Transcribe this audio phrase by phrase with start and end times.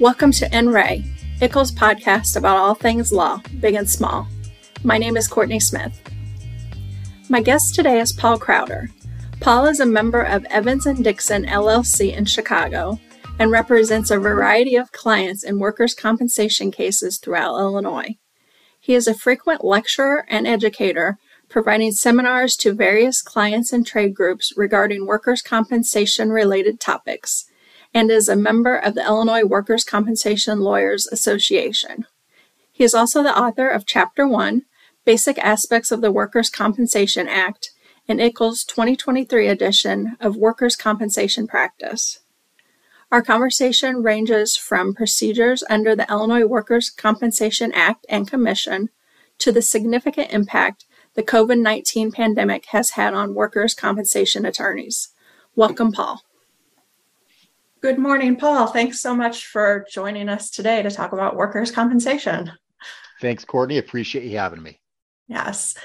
[0.00, 1.02] Welcome to NRA,
[1.40, 4.28] IICLE's podcast about all things law, big and small.
[4.84, 6.00] My name is Courtney Smith.
[7.28, 8.90] My guest today is Paul Krauter.
[9.40, 13.00] Paul is a member of Evans and Dixon LLC in Chicago
[13.40, 18.14] and represents a variety of clients in workers' compensation cases throughout Illinois.
[18.78, 24.52] He is a frequent lecturer and educator, providing seminars to various clients and trade groups
[24.56, 27.47] regarding workers' compensation related topics
[27.98, 32.06] and is a member of the Illinois Workers' Compensation Lawyers Association.
[32.70, 34.62] He is also the author of Chapter 1
[35.04, 37.72] Basic Aspects of the Workers' Compensation Act
[38.06, 42.20] in IICLE's 2023 edition of Workers' Compensation Practice.
[43.10, 48.90] Our conversation ranges from procedures under the Illinois Workers' Compensation Act and Commission
[49.38, 55.08] to the significant impact the COVID 19 pandemic has had on workers' compensation attorneys.
[55.56, 56.22] Welcome, Paul.
[57.80, 58.66] Good morning, Paul.
[58.66, 62.50] Thanks so much for joining us today to talk about workers' compensation.
[63.20, 63.78] Thanks, Courtney.
[63.78, 64.80] Appreciate you having me.
[65.28, 65.76] Yes.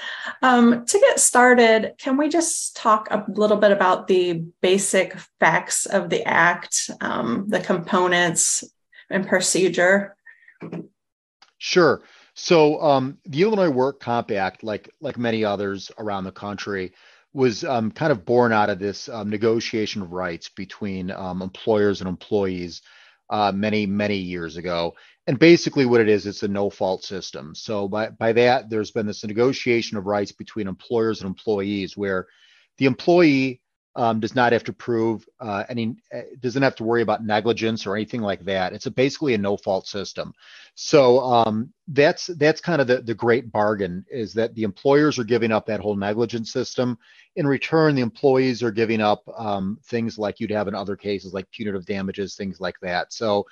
[0.42, 5.86] Um, to get started, can we just talk a little bit about the basic facts
[5.86, 8.64] of the Act, um, the components,
[9.08, 10.16] and procedure?
[11.58, 12.02] Sure.
[12.34, 16.92] So, um, the Illinois Work Comp Act, like like many others around the country,
[17.34, 22.00] was um, kind of born out of this um, negotiation of rights between um, employers
[22.00, 22.80] and employees
[23.28, 24.94] uh, many many years ago.
[25.26, 27.54] And basically, what it is, it's a no-fault system.
[27.54, 32.26] So by by that, there's been this negotiation of rights between employers and employees, where
[32.78, 33.60] the employee
[33.96, 37.86] um, does not have to prove uh, any, uh, doesn't have to worry about negligence
[37.86, 38.72] or anything like that.
[38.72, 40.32] It's a, basically a no-fault system.
[40.74, 45.24] So um, that's that's kind of the the great bargain is that the employers are
[45.24, 46.98] giving up that whole negligence system.
[47.36, 51.32] In return, the employees are giving up um, things like you'd have in other cases,
[51.32, 53.12] like punitive damages, things like that.
[53.12, 53.46] So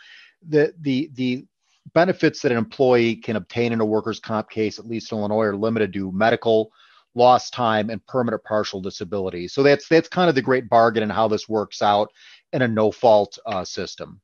[0.48, 1.46] the the the
[1.94, 5.44] benefits that an employee can obtain in a workers' comp case, at least in Illinois,
[5.44, 6.72] are limited to medical
[7.14, 9.48] lost time, and permanent partial disability.
[9.48, 12.10] So that's that's kind of the great bargain and how this works out
[12.52, 14.20] in a no fault uh, system.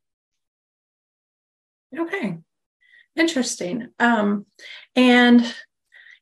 [1.96, 2.38] Okay,
[3.16, 3.88] interesting.
[3.98, 4.46] Um,
[4.94, 5.54] and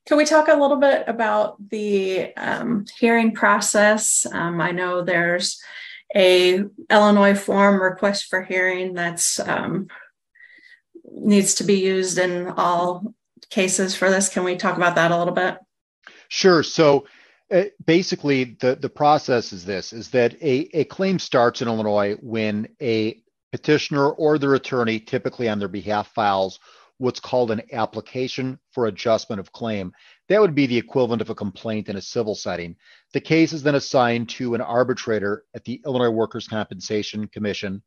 [0.05, 4.25] can we talk a little bit about the um, hearing process?
[4.31, 5.61] Um, I know there's
[6.15, 9.87] a Illinois form request for hearing that's um,
[11.11, 13.13] needs to be used in all
[13.49, 14.29] cases for this.
[14.29, 15.57] Can we talk about that a little bit?
[16.29, 16.63] Sure.
[16.63, 17.05] So
[17.51, 22.15] uh, basically, the, the process is this is that a, a claim starts in Illinois
[22.21, 23.21] when a
[23.51, 26.59] petitioner or their attorney, typically on their behalf, files
[26.99, 29.91] what's called an application for adjustment of claim.
[30.29, 32.75] That would be the equivalent of a complaint in a civil setting.
[33.13, 37.83] The case is then assigned to an arbitrator at the Illinois Workers' Compensation Commission.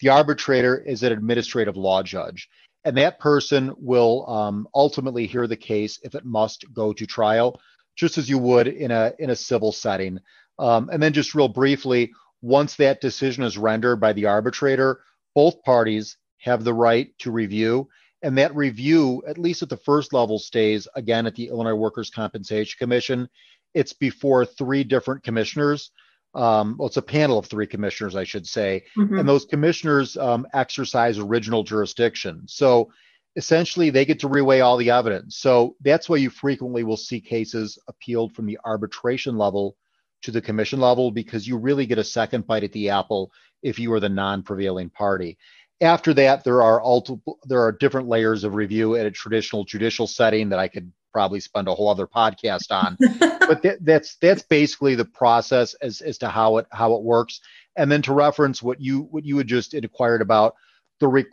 [0.00, 2.48] The arbitrator is an administrative law judge,
[2.84, 7.60] and that person will um, ultimately hear the case if it must go to trial
[7.96, 10.18] just as you would in a in a civil setting.
[10.58, 15.00] Um, and then just real briefly, once that decision is rendered by the arbitrator,
[15.34, 17.88] both parties have the right to review.
[18.22, 22.10] And that review, at least at the first level, stays again at the Illinois Workers'
[22.10, 23.28] Compensation Commission.
[23.74, 25.90] It's before three different commissioners.
[26.34, 28.84] Um, well, it's a panel of three commissioners, I should say.
[28.96, 29.18] Mm-hmm.
[29.18, 32.42] And those commissioners um, exercise original jurisdiction.
[32.46, 32.92] So
[33.36, 35.36] essentially they get to reweigh all the evidence.
[35.36, 39.76] So that's why you frequently will see cases appealed from the arbitration level
[40.22, 43.32] to the commission level because you really get a second bite at the apple
[43.62, 45.38] if you are the non-prevailing party.
[45.80, 50.06] After that, there are multiple, there are different layers of review at a traditional judicial
[50.06, 52.96] setting that I could probably spend a whole other podcast on.
[53.20, 57.40] but that, that's that's basically the process as as to how it how it works.
[57.76, 60.54] And then to reference what you what you had just inquired about,
[61.00, 61.26] the re-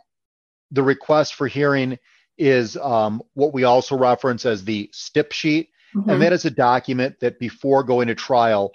[0.70, 1.98] the request for hearing
[2.38, 5.70] is um, what we also reference as the STIP sheet.
[5.94, 6.10] Mm-hmm.
[6.10, 8.72] And that is a document that before going to trial,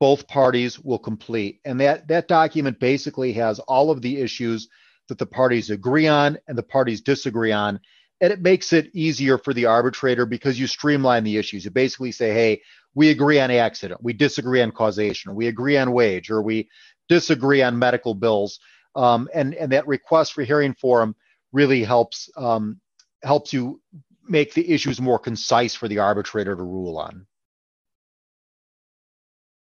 [0.00, 1.60] both parties will complete.
[1.64, 4.68] And that, that document basically has all of the issues
[5.08, 7.80] that the parties agree on and the parties disagree on.
[8.20, 11.64] And it makes it easier for the arbitrator because you streamline the issues.
[11.64, 12.62] You basically say, hey,
[12.94, 16.68] we agree on accident, we disagree on causation, we agree on wage, or we
[17.08, 18.60] disagree on medical bills.
[18.96, 21.14] Um, and, and that request for hearing forum
[21.52, 22.80] really helps um,
[23.22, 23.80] helps you
[24.28, 27.26] make the issues more concise for the arbitrator to rule on.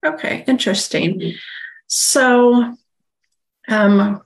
[0.05, 1.35] Okay, interesting.
[1.87, 2.77] So,
[3.69, 4.23] um,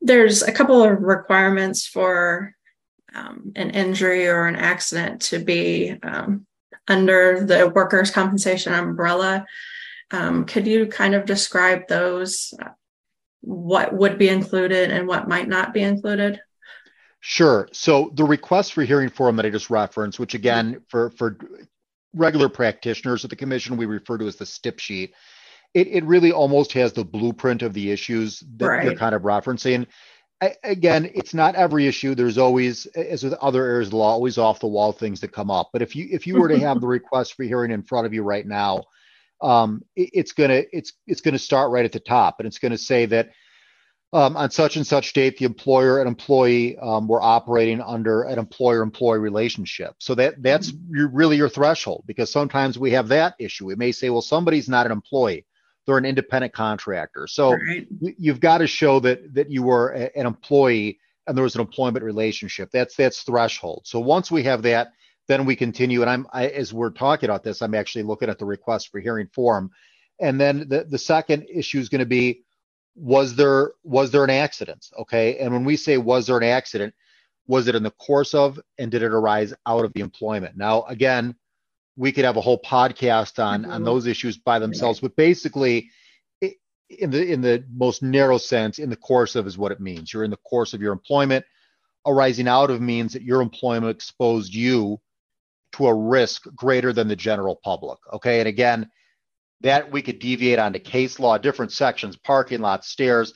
[0.00, 2.54] there's a couple of requirements for
[3.14, 6.46] um, an injury or an accident to be um,
[6.86, 9.44] under the workers' compensation umbrella.
[10.10, 12.54] Um, could you kind of describe those
[13.40, 16.40] what would be included and what might not be included?
[17.30, 17.68] Sure.
[17.72, 21.36] So the request for hearing form that I just referenced, which again for for
[22.14, 25.12] regular practitioners at the commission we refer to as the stip sheet,
[25.74, 28.82] it, it really almost has the blueprint of the issues that right.
[28.82, 29.86] you're kind of referencing.
[30.40, 32.14] I, again, it's not every issue.
[32.14, 35.50] There's always, as with other areas of law, always off the wall things that come
[35.50, 35.68] up.
[35.70, 38.14] But if you if you were to have the request for hearing in front of
[38.14, 38.84] you right now,
[39.42, 42.78] um, it, it's gonna it's it's gonna start right at the top, and it's gonna
[42.78, 43.32] say that
[44.12, 48.38] um, on such and such date, the employer and employee um, were operating under an
[48.38, 49.94] employer-employee relationship.
[49.98, 51.14] So that that's mm-hmm.
[51.14, 53.66] really your threshold because sometimes we have that issue.
[53.66, 55.44] We may say, well, somebody's not an employee;
[55.86, 57.26] they're an independent contractor.
[57.26, 57.86] So right.
[58.00, 61.60] you've got to show that that you were a, an employee and there was an
[61.60, 62.70] employment relationship.
[62.72, 63.82] That's that's threshold.
[63.84, 64.92] So once we have that,
[65.28, 66.00] then we continue.
[66.00, 69.00] And I'm I, as we're talking about this, I'm actually looking at the request for
[69.00, 69.70] hearing form,
[70.18, 72.44] and then the the second issue is going to be
[72.98, 74.86] was there was there an accident?
[74.98, 75.38] Okay.
[75.38, 76.94] And when we say was there an accident
[77.46, 80.56] was it in the course of and did it arise out of the employment?
[80.56, 81.36] Now again
[81.96, 83.70] we could have a whole podcast on mm-hmm.
[83.70, 85.90] on those issues by themselves but basically
[86.40, 86.56] it,
[86.90, 90.12] in the in the most narrow sense in the course of is what it means.
[90.12, 91.44] You're in the course of your employment.
[92.06, 95.00] Arising out of means that your employment exposed you
[95.72, 97.98] to a risk greater than the general public.
[98.12, 98.40] Okay.
[98.40, 98.90] And again
[99.62, 103.34] that we could deviate onto case law, different sections, parking lots, stairs.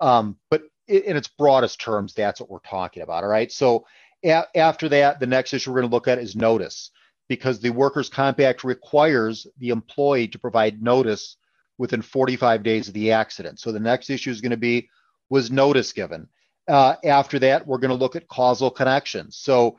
[0.00, 3.24] Um, but in its broadest terms, that's what we're talking about.
[3.24, 3.52] All right.
[3.52, 3.86] So
[4.24, 6.90] a- after that, the next issue we're going to look at is notice
[7.28, 11.36] because the workers' comp act requires the employee to provide notice
[11.78, 13.60] within 45 days of the accident.
[13.60, 14.88] So the next issue is going to be
[15.30, 16.28] was notice given.
[16.68, 19.36] Uh, after that, we're going to look at causal connections.
[19.38, 19.78] So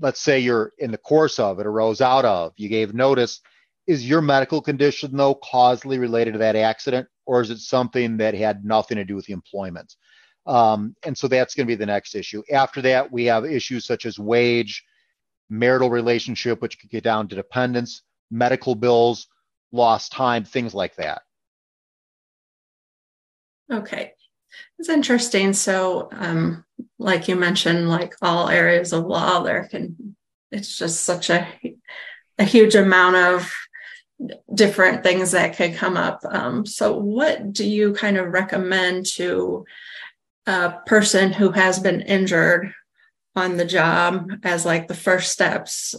[0.00, 3.40] let's say you're in the course of it arose out of, you gave notice
[3.86, 8.34] is your medical condition though causally related to that accident or is it something that
[8.34, 9.94] had nothing to do with the employment?
[10.46, 12.42] Um, and so that's going to be the next issue.
[12.52, 14.84] After that we have issues such as wage
[15.50, 19.28] marital relationship which could get down to dependence medical bills
[19.72, 21.22] lost time things like that.
[23.70, 24.12] Okay.
[24.78, 25.52] It's interesting.
[25.52, 26.64] So um,
[26.98, 30.16] like you mentioned like all areas of law there can
[30.50, 31.46] it's just such a
[32.38, 33.52] a huge amount of
[34.54, 36.20] different things that could come up.
[36.28, 39.64] Um, so, what do you kind of recommend to
[40.46, 42.72] a person who has been injured
[43.36, 45.94] on the job as like the first steps?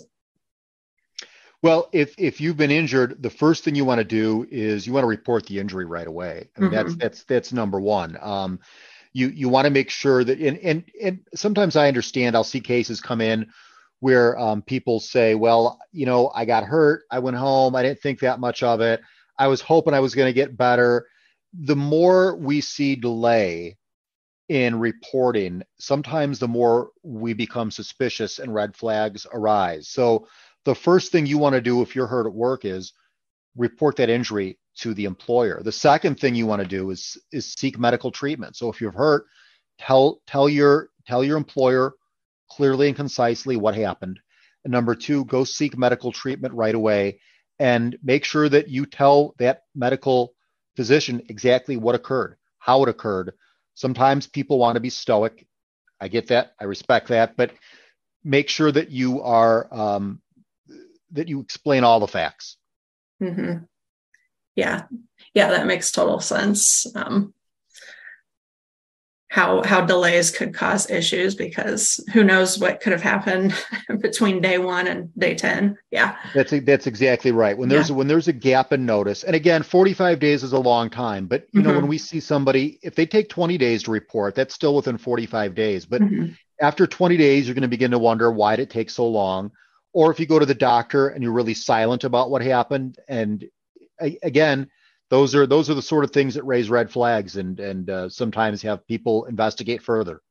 [1.62, 4.94] Well, if if you've been injured, the first thing you want to do is you
[4.94, 6.50] want to report the injury right away.
[6.56, 6.76] I mean, mm-hmm.
[6.76, 8.18] that's that's that's number one.
[8.22, 8.60] Um,
[9.14, 12.60] you you want to make sure that and and and sometimes I understand I'll see
[12.60, 13.48] cases come in
[14.06, 17.06] where um, people say, well, you know, I got hurt.
[17.10, 17.76] I went home.
[17.76, 19.02] I didn't think that much of it.
[19.40, 21.08] I was hoping I was going to get better.
[21.54, 23.78] The more we see delay
[24.48, 29.88] in reporting, sometimes the more we become suspicious and red flags arise.
[29.88, 30.28] So,
[30.66, 32.94] the first thing you want to do if you're hurt at work is
[33.58, 35.64] report that injury to the employer.
[35.64, 38.56] The second thing you want to do is is seek medical treatment.
[38.56, 39.26] So if you're hurt,
[39.80, 41.94] tell tell your tell your employer
[42.50, 44.20] clearly and concisely what happened.
[44.64, 47.20] And number two, go seek medical treatment right away
[47.60, 50.34] and make sure that you tell that medical
[50.76, 53.34] physician exactly what occurred, how it occurred.
[53.76, 55.48] Sometimes people want to be stoic.
[56.02, 56.54] I get that.
[56.60, 57.38] I respect that.
[57.38, 57.52] But
[58.24, 60.22] make sure that you are, um,
[61.12, 62.58] that you explain all the facts.
[63.22, 63.64] Mm-hmm.
[64.56, 64.84] Yeah.
[65.34, 66.88] Yeah, that makes total sense.
[66.96, 67.35] Um,
[69.36, 73.54] how how delays could cause issues because who knows what could have happened
[74.00, 77.98] between day one and day 10 yeah that's that's exactly right when there's yeah.
[77.98, 81.48] when there's a gap in notice and again 45 days is a long time but
[81.52, 81.70] you mm-hmm.
[81.70, 84.98] know when we see somebody if they take 20 days to report that's still within
[84.98, 86.32] 45 days but mm-hmm.
[86.62, 89.52] after 20 days you're going to begin to wonder why did it take so long
[89.92, 93.44] or if you go to the doctor and you're really silent about what happened and
[94.24, 94.70] again
[95.16, 98.10] those are those are the sort of things that raise red flags and and uh,
[98.10, 100.22] sometimes have people investigate further.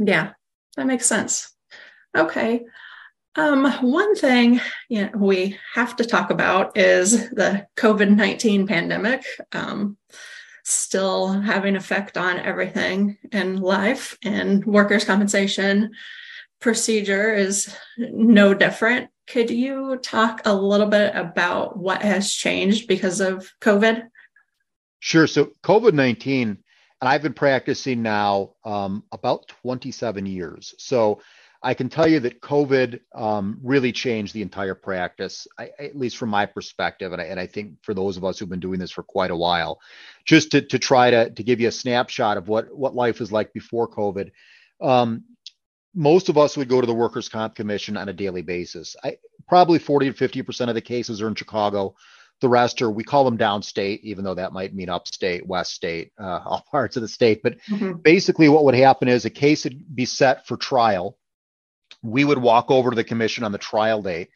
[0.00, 0.32] Yeah,
[0.76, 1.52] that makes sense.
[2.16, 2.64] Okay.
[3.36, 9.24] Um, one thing you know, we have to talk about is the COVID 19 pandemic,
[9.52, 9.96] um,
[10.64, 15.92] still having effect on everything in life, and workers' compensation
[16.60, 19.08] procedure is no different.
[19.28, 24.08] Could you talk a little bit about what has changed because of COVID?
[25.00, 25.26] Sure.
[25.26, 30.74] So, COVID 19, and I've been practicing now um, about 27 years.
[30.78, 31.20] So,
[31.62, 36.16] I can tell you that COVID um, really changed the entire practice, I, at least
[36.16, 38.78] from my perspective, and I, and I, think for those of us who've been doing
[38.78, 39.80] this for quite a while,
[40.24, 43.32] just to, to try to, to give you a snapshot of what, what life was
[43.32, 44.30] like before COVID.
[44.80, 45.24] Um,
[45.94, 48.94] most of us would go to the Workers' Comp Commission on a daily basis.
[49.02, 49.16] I,
[49.48, 51.96] probably 40 to 50 percent of the cases are in Chicago.
[52.40, 56.12] The rest are we call them downstate, even though that might mean upstate, west state,
[56.18, 57.42] uh, all parts of the state.
[57.42, 57.94] But mm-hmm.
[57.94, 61.16] basically, what would happen is a case would be set for trial.
[62.02, 64.28] We would walk over to the commission on the trial date.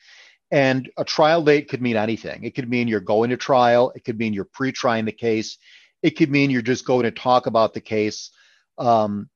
[0.53, 2.43] And a trial date could mean anything.
[2.43, 3.93] It could mean you're going to trial.
[3.95, 5.59] It could mean you're pre-trying the case.
[6.03, 8.31] It could mean you're just going to talk about the case.
[8.77, 9.29] Um,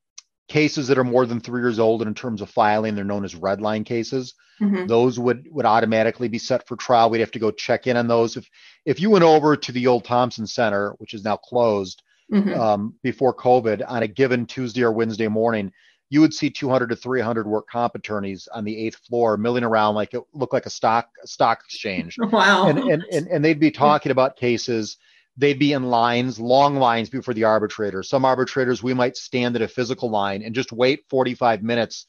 [0.54, 3.24] cases that are more than three years old and in terms of filing they're known
[3.24, 4.34] as red line cases.
[4.60, 4.86] Mm-hmm.
[4.86, 7.10] those would would automatically be set for trial.
[7.10, 8.36] We'd have to go check in on those.
[8.36, 8.48] If
[8.84, 12.54] if you went over to the old thompson center which is now closed mm-hmm.
[12.60, 15.72] um, before covid on a given tuesday or wednesday morning
[16.10, 19.96] you would see 200 to 300 work comp attorneys on the eighth floor milling around
[19.96, 22.16] like it looked like a stock stock exchange.
[22.30, 22.68] Wow.
[22.68, 24.98] And and, and, and they'd be talking about cases
[25.36, 28.02] they'd be in lines, long lines before the arbitrator.
[28.02, 32.06] Some arbitrators, we might stand at a physical line and just wait 45 minutes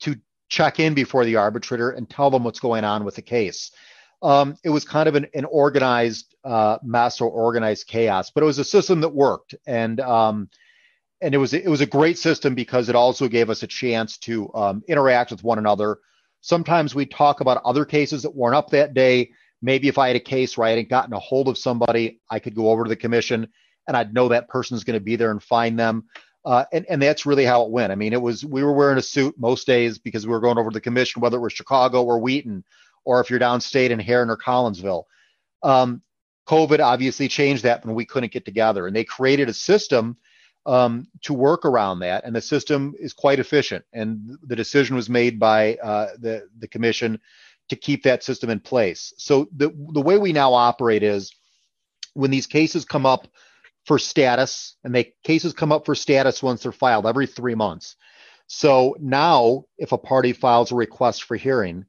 [0.00, 0.16] to
[0.48, 3.70] check in before the arbitrator and tell them what's going on with the case.
[4.22, 8.46] Um, it was kind of an, an organized uh, mess or organized chaos, but it
[8.46, 10.48] was a system that worked, and um,
[11.20, 14.16] and it was it was a great system because it also gave us a chance
[14.18, 15.98] to um, interact with one another.
[16.40, 19.30] Sometimes we talk about other cases that weren't up that day
[19.64, 22.38] maybe if I had a case where I hadn't gotten a hold of somebody, I
[22.38, 23.48] could go over to the commission
[23.88, 26.04] and I'd know that person's going to be there and find them.
[26.44, 27.90] Uh, and, and that's really how it went.
[27.90, 30.58] I mean, it was we were wearing a suit most days because we were going
[30.58, 32.62] over to the commission, whether it was Chicago or Wheaton,
[33.06, 35.04] or if you're downstate in Herrin or Collinsville.
[35.62, 36.02] Um,
[36.46, 40.18] COVID obviously changed that when we couldn't get together, and they created a system
[40.66, 42.24] um, to work around that.
[42.24, 43.82] And the system is quite efficient.
[43.94, 47.18] And the decision was made by uh, the the commission
[47.68, 49.12] to keep that system in place.
[49.16, 51.34] So the the way we now operate is
[52.14, 53.28] when these cases come up
[53.84, 57.96] for status, and they cases come up for status once they're filed every three months.
[58.46, 61.86] So now, if a party files a request for hearing,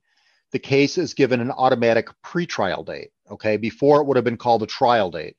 [0.51, 3.11] the case is given an automatic pretrial date.
[3.29, 5.37] Okay, before it would have been called a trial date.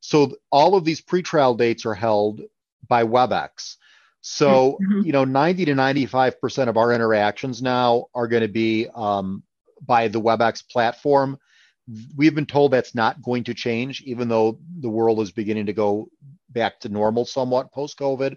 [0.00, 2.40] So all of these pretrial dates are held
[2.86, 3.76] by WebEx.
[4.20, 5.02] So mm-hmm.
[5.02, 9.42] you know, 90 to 95 percent of our interactions now are going to be um,
[9.84, 11.38] by the WebEx platform.
[12.16, 15.72] We've been told that's not going to change, even though the world is beginning to
[15.72, 16.08] go
[16.50, 18.36] back to normal somewhat post COVID.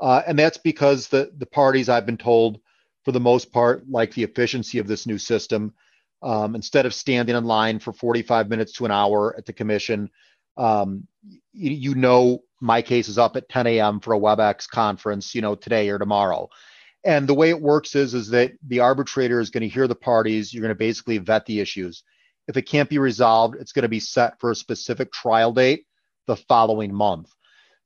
[0.00, 2.60] Uh, and that's because the, the parties I've been told,
[3.04, 5.74] for the most part, like the efficiency of this new system.
[6.22, 10.10] Um, instead of standing in line for 45 minutes to an hour at the commission,
[10.56, 11.06] um,
[11.52, 14.00] you, you, know my case is up at 10 a.m.
[14.00, 16.48] for a WebEx conference, you know, today or tomorrow.
[17.04, 19.94] And the way it works is, is that the arbitrator is going to hear the
[19.94, 20.52] parties.
[20.52, 22.02] You're going to basically vet the issues.
[22.46, 25.86] If it can't be resolved, it's going to be set for a specific trial date
[26.26, 27.30] the following month.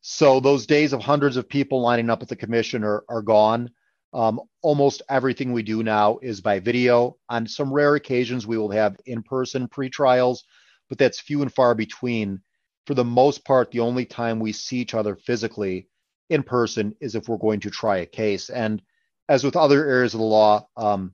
[0.01, 3.71] So those days of hundreds of people lining up at the commission are, are gone.
[4.13, 7.17] Um, almost everything we do now is by video.
[7.29, 10.45] On some rare occasions, we will have in-person pre-trials,
[10.89, 12.41] but that's few and far between.
[12.87, 15.89] For the most part, the only time we see each other physically
[16.31, 18.51] in person is if we're going to try a case.
[18.51, 18.83] And
[19.29, 21.13] as with other areas of the law, um,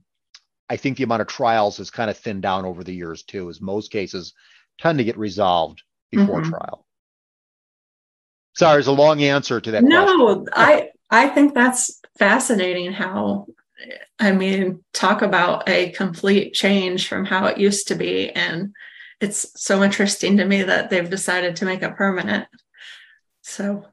[0.69, 3.49] I think the amount of trials has kind of thinned down over the years too,
[3.49, 4.33] as most cases
[4.79, 6.49] tend to get resolved before mm-hmm.
[6.49, 6.85] trial.
[8.55, 9.83] Sorry, it's a long answer to that.
[9.83, 12.91] No, I I think that's fascinating.
[12.91, 13.47] How
[14.19, 18.73] I mean, talk about a complete change from how it used to be, and
[19.19, 22.47] it's so interesting to me that they've decided to make it permanent.
[23.41, 23.85] So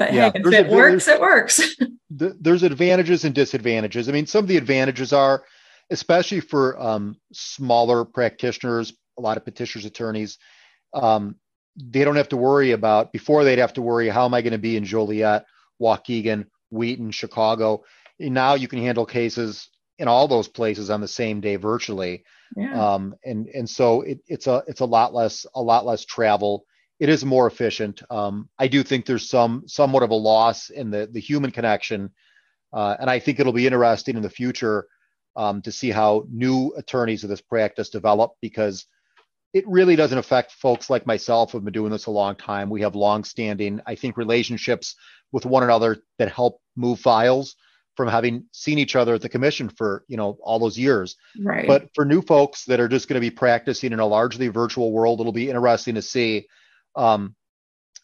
[0.00, 1.76] but yeah, hey, if it works, it works.
[2.10, 4.08] there's advantages and disadvantages.
[4.08, 5.44] I mean, some of the advantages are,
[5.90, 10.38] especially for um, smaller practitioners, a lot of petitioners, attorneys,
[10.94, 11.36] um,
[11.76, 14.52] they don't have to worry about, before they'd have to worry, how am I going
[14.52, 15.44] to be in Joliet,
[15.80, 17.84] Waukegan, Wheaton, Chicago?
[18.18, 22.24] And now you can handle cases in all those places on the same day virtually.
[22.56, 22.94] Yeah.
[22.94, 26.64] Um, and and so it, it's a it's a lot less a lot less travel
[27.00, 28.02] it is more efficient.
[28.10, 32.10] Um, I do think there's some somewhat of a loss in the the human connection,
[32.72, 34.86] uh, and I think it'll be interesting in the future
[35.34, 38.86] um, to see how new attorneys of this practice develop because
[39.52, 42.70] it really doesn't affect folks like myself who've been doing this a long time.
[42.70, 44.94] We have long-standing, I think, relationships
[45.32, 47.56] with one another that help move files
[47.96, 51.16] from having seen each other at the commission for you know all those years.
[51.40, 51.66] Right.
[51.66, 54.92] But for new folks that are just going to be practicing in a largely virtual
[54.92, 56.46] world, it'll be interesting to see
[56.96, 57.34] um,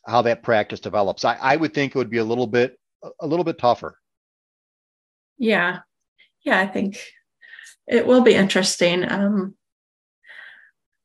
[0.07, 1.25] how that practice develops.
[1.25, 2.79] I, I would think it would be a little bit
[3.21, 3.99] a little bit tougher.
[5.39, 5.81] Yeah.
[6.45, 6.99] yeah, I think
[7.87, 9.11] it will be interesting.
[9.11, 9.55] Um,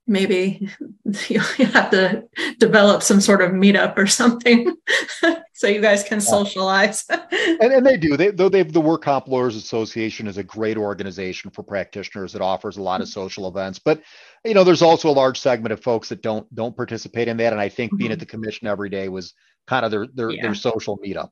[0.08, 0.70] maybe
[1.27, 2.24] you have to
[2.60, 4.75] develop some sort of meetup or something
[5.53, 7.05] so you guys can socialize.
[7.62, 8.17] And, and, they do.
[8.17, 12.41] They though they've the work comp lawyers association is a great organization for practitioners that
[12.41, 13.20] offers a lot of mm-hmm.
[13.20, 13.79] social events.
[13.79, 14.01] But
[14.43, 17.53] you know there's also a large segment of folks that don't don't participate in that.
[17.53, 17.98] And i think mm-hmm.
[17.98, 19.34] being at the commission every day was
[19.67, 20.41] kind of their their, yeah.
[20.43, 21.29] their social meetup.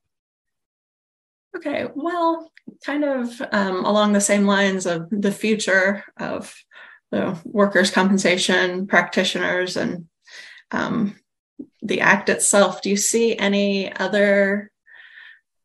[1.55, 1.87] Okay.
[1.95, 2.51] Well
[2.85, 6.53] kind of um, along the same lines of the future of
[7.11, 10.07] the workers' compensation practitioners and
[10.71, 11.15] um,
[11.81, 12.81] the act itself.
[12.81, 14.71] Do you see any other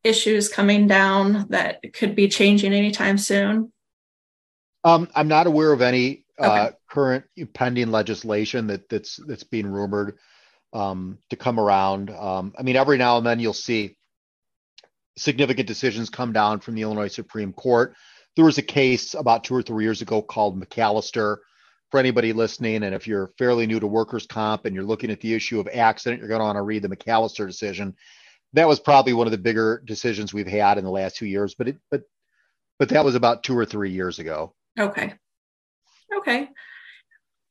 [0.03, 3.71] issues coming down that could be changing anytime soon?
[4.83, 6.59] Um, I'm not aware of any uh, okay.
[6.59, 10.17] uh, current pending legislation that that's that's being rumored
[10.73, 12.11] um, to come around.
[12.11, 13.97] Um, I mean, every now and then you'll see
[15.17, 17.95] significant decisions come down from the Illinois Supreme Court
[18.35, 21.37] there was a case about two or three years ago called McAllister.
[21.91, 25.21] For anybody listening, and if you're fairly new to workers' comp and you're looking at
[25.21, 27.95] the issue of accident, you're going to want to read the McAllister decision.
[28.53, 31.53] That was probably one of the bigger decisions we've had in the last two years,
[31.53, 32.01] but it, but
[32.79, 34.53] but that was about two or three years ago.
[34.77, 35.13] Okay.
[36.17, 36.49] Okay.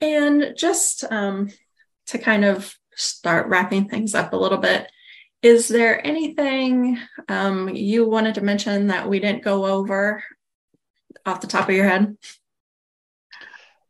[0.00, 1.50] And just um,
[2.08, 4.90] to kind of start wrapping things up a little bit,
[5.42, 6.98] is there anything
[7.28, 10.22] um, you wanted to mention that we didn't go over
[11.26, 12.16] off the top of your head?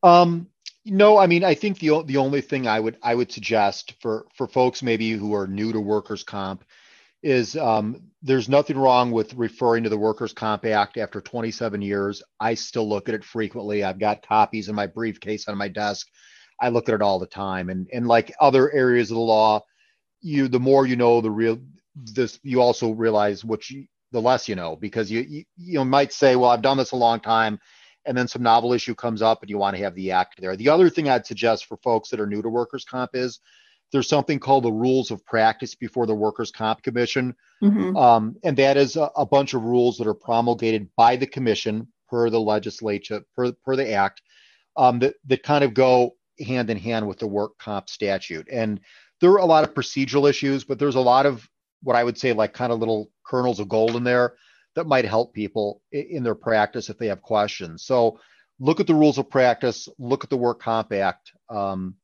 [0.03, 0.49] Um,
[0.85, 4.27] no, I mean, I think the the only thing I would I would suggest for
[4.35, 6.65] for folks maybe who are new to workers comp
[7.23, 12.23] is um, there's nothing wrong with referring to the Workers' Comp Act after 27 years.
[12.39, 13.83] I still look at it frequently.
[13.83, 16.07] I've got copies in my briefcase on my desk.
[16.61, 17.71] I look at it all the time.
[17.71, 19.65] And and like other areas of the law,
[20.21, 21.59] you the more you know, the real
[21.97, 26.13] this you also realize what you the less you know because you, you you might
[26.13, 27.59] say, well, I've done this a long time,
[28.07, 30.57] and then some novel issue comes up and you want to have the act there.
[30.57, 33.41] The other thing I'd suggest for folks that are new to workers' comp is
[33.93, 37.97] there's something called the rules of practice before the workers' comp commission, mm-hmm.
[37.97, 41.89] um, and that is a, a, bunch of rules that are promulgated by the commission
[42.09, 44.23] per the legislature per per the act
[44.77, 48.81] um, that that kind of go hand in hand with the work comp statute and
[49.21, 51.49] there are a lot of procedural issues but there's a lot of
[51.85, 54.35] what I would say like kind of little kernels of gold in there
[54.75, 57.85] that might help people in their practice if they have questions.
[57.85, 58.19] So
[58.59, 61.95] look at the rules of practice, look at the work comp act, um,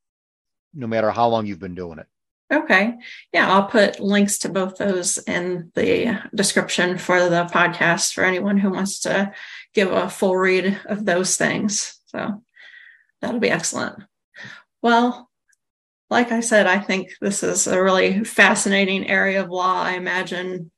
[0.72, 2.06] no matter how long you've been doing it.
[2.52, 2.94] Okay.
[3.32, 8.58] Yeah, I'll put links to both those in the description for the podcast for anyone
[8.58, 9.32] who wants to
[9.72, 12.00] give a full read of those things.
[12.06, 12.42] So
[13.20, 14.02] that'll be excellent.
[14.82, 15.29] Well,
[16.10, 19.82] like I said, I think this is a really fascinating area of law.
[19.82, 20.70] I imagine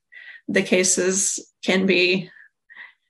[0.47, 2.31] the cases can be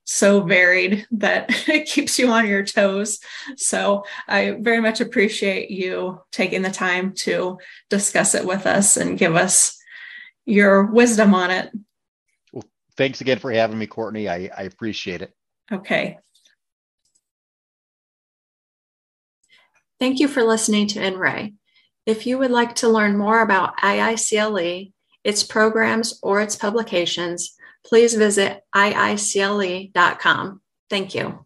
[0.04, 3.18] so varied that it keeps you on your toes.
[3.56, 7.58] So I very much appreciate you taking the time to
[7.90, 9.78] discuss it with us and give us
[10.44, 11.72] your wisdom on it.
[12.52, 12.64] Well,
[12.96, 14.28] thanks again for having me, Courtney.
[14.28, 15.32] I, I appreciate it.
[15.70, 16.18] Okay.
[19.98, 21.54] Thank you for listening to In Re.
[22.04, 24.92] If you would like to learn more about IICLE,
[25.24, 30.60] its programs, or its publications, please visit iicle.com.
[30.90, 31.44] Thank you.